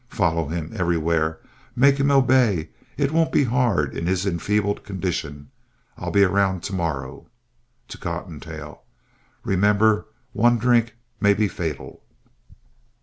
Follow 0.09 0.47
him 0.47 0.71
everywhere. 0.75 1.39
Make 1.75 1.99
him 1.99 2.09
obey. 2.09 2.69
It 2.97 3.11
won't 3.11 3.31
be 3.31 3.43
hard 3.43 3.95
in 3.95 4.07
his 4.07 4.25
enfeebled 4.25 4.83
condition. 4.83 5.51
I'll 5.95 6.09
be 6.09 6.23
around 6.23 6.63
to 6.63 6.73
morrow. 6.73 7.27
(To 7.89 7.99
Cottontail) 7.99 8.81
Remember, 9.43 10.07
one 10.33 10.57
drink 10.57 10.95
may 11.19 11.35
be 11.35 11.47
fatal. 11.47 12.01